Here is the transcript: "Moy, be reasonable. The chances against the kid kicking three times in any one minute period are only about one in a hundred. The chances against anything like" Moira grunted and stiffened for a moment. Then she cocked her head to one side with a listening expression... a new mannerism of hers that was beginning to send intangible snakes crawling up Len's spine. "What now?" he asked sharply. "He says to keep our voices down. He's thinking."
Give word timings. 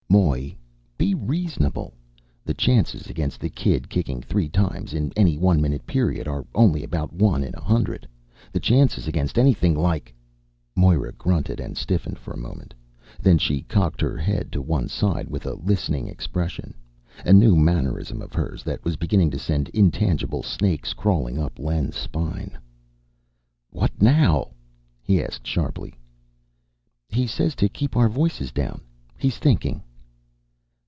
"Moy, 0.11 0.53
be 0.97 1.13
reasonable. 1.15 1.93
The 2.43 2.53
chances 2.53 3.07
against 3.07 3.39
the 3.39 3.49
kid 3.49 3.89
kicking 3.89 4.21
three 4.21 4.49
times 4.49 4.93
in 4.93 5.13
any 5.15 5.37
one 5.37 5.61
minute 5.61 5.87
period 5.87 6.27
are 6.27 6.45
only 6.53 6.83
about 6.83 7.13
one 7.13 7.45
in 7.45 7.55
a 7.55 7.61
hundred. 7.61 8.05
The 8.51 8.59
chances 8.59 9.07
against 9.07 9.39
anything 9.39 9.73
like" 9.73 10.13
Moira 10.75 11.13
grunted 11.13 11.61
and 11.61 11.77
stiffened 11.77 12.19
for 12.19 12.33
a 12.33 12.37
moment. 12.37 12.73
Then 13.21 13.37
she 13.37 13.61
cocked 13.61 14.01
her 14.01 14.17
head 14.17 14.51
to 14.51 14.61
one 14.61 14.89
side 14.89 15.29
with 15.29 15.45
a 15.45 15.53
listening 15.53 16.09
expression... 16.09 16.73
a 17.25 17.31
new 17.31 17.55
mannerism 17.55 18.21
of 18.21 18.33
hers 18.33 18.63
that 18.63 18.83
was 18.83 18.97
beginning 18.97 19.31
to 19.31 19.39
send 19.39 19.69
intangible 19.69 20.43
snakes 20.43 20.91
crawling 20.93 21.39
up 21.39 21.57
Len's 21.57 21.95
spine. 21.95 22.57
"What 23.69 24.01
now?" 24.01 24.49
he 25.01 25.23
asked 25.23 25.47
sharply. 25.47 25.93
"He 27.07 27.27
says 27.27 27.55
to 27.55 27.69
keep 27.69 27.95
our 27.95 28.09
voices 28.09 28.51
down. 28.51 28.81
He's 29.17 29.37
thinking." 29.37 29.81